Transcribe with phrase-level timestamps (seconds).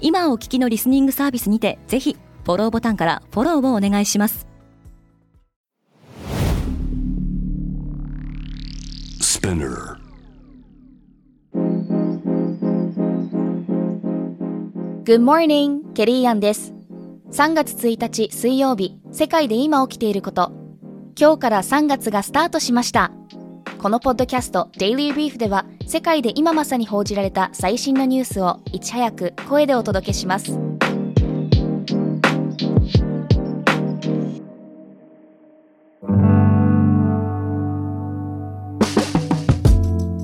[0.00, 4.46] 今お聞きのリスニングサービスにてぜひフォローボタンからフォローをお願いします
[9.40, 9.96] Spinner.
[15.04, 15.92] Good morning!
[15.94, 16.74] ケリーアンです。
[17.32, 20.52] 3月1日水曜日、世界で今起きていること。
[21.18, 23.12] 今日から3月がスタートしました。
[23.80, 30.58] このポッドキャスト Daily Brief では世界で今まさに報じられた最新のニュースをいち早く声でお届けします。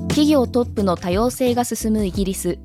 [0.09, 2.59] 企業トップの多様性が進むイギリス。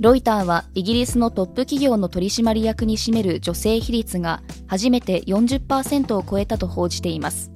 [0.00, 7.52] ロイターはイギリスのトップ企業の取締役に占める女性比率が初めて40%を超えたと報じています。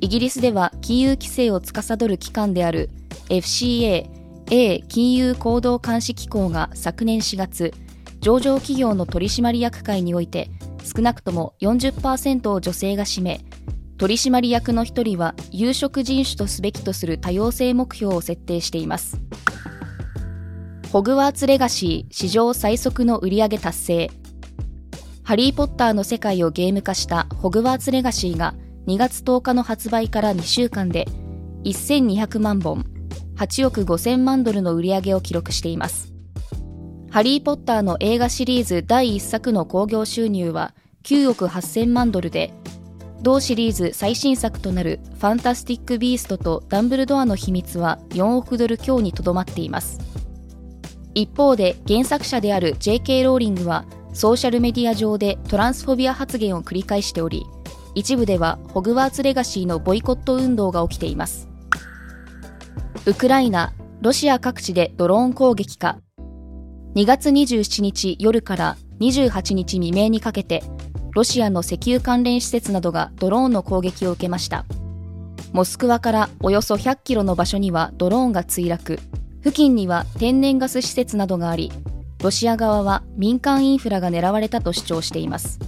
[0.00, 2.90] イギリスでは金融規制を司る機関である
[3.28, 4.08] FCA
[4.50, 7.74] A 金融行動監視機構が昨年4月、
[8.20, 10.48] 上場企業の取締役会において
[10.82, 13.40] 少なくとも40%を女性が占め、
[13.98, 19.20] 取締役の一人は有色人種とすべきとする多様性目標を設定しています。
[20.92, 24.10] ホグワーツレガシー史上最速の売上達成。
[25.24, 28.54] ハリー・ポッターの世界をゲーム化したホグワーツレガシーが
[28.88, 31.04] 2月10日の発売から2週間で
[31.64, 32.86] 1200万本、
[33.36, 36.14] 8億5000万ドルの売り上げを記録しています。
[37.10, 40.72] ハリー・ポッターの映画シリーズ第1作の興行収入は
[41.02, 42.54] 9億8000万ドルで、
[43.20, 50.00] 同シリーズ最新作となるファンタスティック・ビーストとダンブルドアの秘密は4億ドル強にとどまっています。
[51.14, 53.22] 一方で原作者である J.K.
[53.22, 53.84] ローリングは
[54.14, 57.44] ソーシャルメディア上でトランスフォビア発言を繰り返しており、
[57.94, 61.48] 一部ではホグワーツレガシーのボイコット運動が起きています。
[63.06, 65.98] ウクライナ、ロシア各地でドローン攻撃か。
[66.94, 70.62] 2月27日夜から28日未明にかけて、
[71.12, 74.64] ロシアの石油関連施設などがドローンの攻撃を受けました。
[75.52, 78.98] モスクワからおよそ100キロの場所にはドローンが墜落。
[79.42, 81.72] 付近には天然ガス施設などがあり、
[82.22, 85.58] ロシア側は民間インフラが狙われたと主張しています。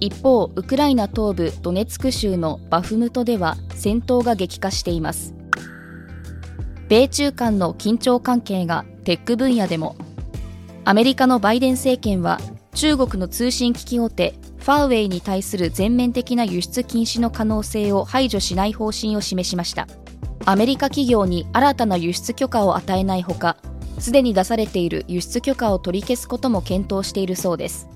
[0.00, 5.34] 一方、ウクライナ東部ドネツク州のバフムトでは戦闘が激化しています。
[6.88, 9.96] 米中間の緊張関係がテック分野でも、
[10.84, 12.40] アメリカのバイデン政権は
[12.74, 19.86] 中国の通信機器大手ファーウェイに対する全面的な輸出禁止の可能性を排除しない方針を示しました。
[20.46, 23.58] アメリカ企業に新たな輸出許可を与えないほか、
[23.98, 27.86] すでに出されている輸出許可を取り消すことも検討しているそうです。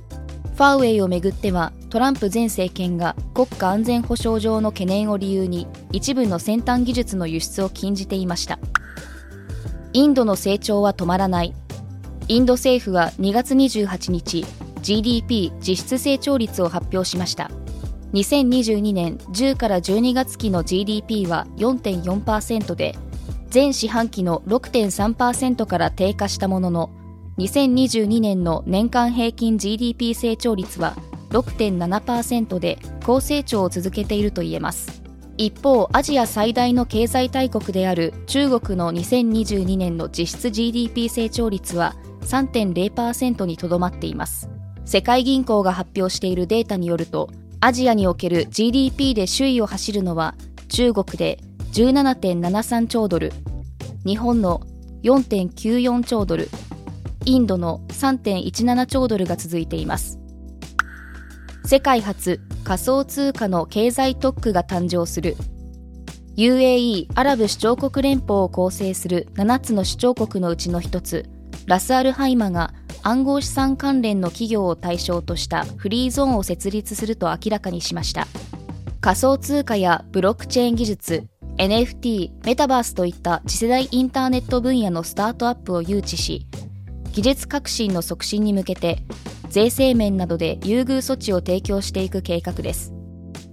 [0.55, 8.59] ファーウェイをめぐっては、トランプ前政権が国家安全保障上の懸念を理由に一部の先端技術の輸出を禁じていました。
[9.93, 11.55] インドの成長は止まらない。
[12.29, 14.47] インド政府は2月28日、
[14.81, 17.51] GDP 実質成長率を発表しました。
[18.13, 22.95] 2022年10から12月期の GDP は4.4%で、
[23.53, 26.91] 前四半期の6.3%から低下したものの、
[27.39, 30.95] 2022年の年間平均 GDP 成長率は
[31.31, 35.03] 6.7%で高成長を続けていると言えます。
[35.37, 44.49] 一方、アジア最大の経済大国である中国の2022年の実質 GDP 成長率は3.0%にとどまっています。
[44.85, 50.37] 世界銀行が発表しているデータによると、アジアにおける GDP で首位を走るのは
[50.69, 51.41] 中国で
[51.73, 53.33] 17.73兆ドル、
[54.07, 54.61] 日本の
[55.03, 56.49] 4.94兆ドル、
[57.25, 60.19] インドの3.17兆ドルが続いています。
[61.67, 65.35] 世界初仮想通貨の経済特区が誕生する
[66.37, 71.25] UAE アラブ首長国連邦を構成する7つの首長国のうちの一つ
[71.67, 78.27] ラスアルハイマが暗号資産関連の企業を対象としたフリーゾーンを設立すると明らかにしました
[79.01, 81.27] 仮想通貨やブロックチェーン技術
[81.57, 86.47] NFT、メタバースといった次世代インターネット分野のスタートアップを誘致し
[87.15, 88.99] 技術革新の促進に向けて
[89.49, 92.93] 税制面などで優遇措置を提供していく計画です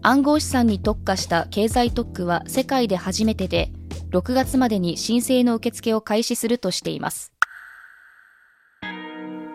[0.01, 3.71] 暗号資産に特化した経済特区は世界で初めてで
[4.09, 7.31] 6月までに申請の受付を開始するとしています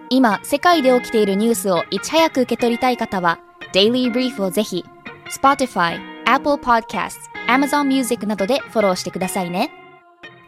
[0.09, 3.41] 今、世界で起きているニュースをいち早く受け取りたい方は、
[3.75, 4.85] Daily Brief をぜひ、
[5.29, 7.17] Spotify、Apple Podcasts、
[7.49, 9.86] Amazon Music などでフォローしてくださいね。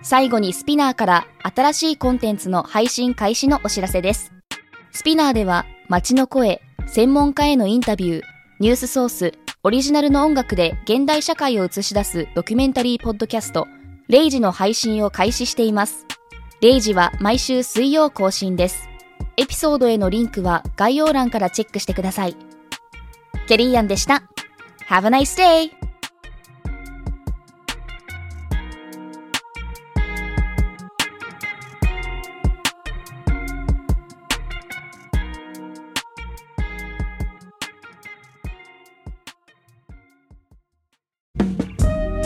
[0.03, 4.33] 最後に SPINEAR から新しいコンテンツの配信開始のお知らせです。
[4.93, 8.23] SPINEAR では街の声、専門家へのインタビュー、
[8.61, 13.67] ニュースソース、オリジナルの音楽で現代社会を映し出すドキュメンタリーポッドキャスト、
[14.09, 16.07] レイジの配信を開始しています。
[16.61, 18.89] レイジは毎週水曜更新です。
[19.37, 22.37] エピソードへのリンクは概要欄からチェックしてください。
[23.47, 24.23] ケリーアンでした。
[24.89, 25.78] Have a nice day!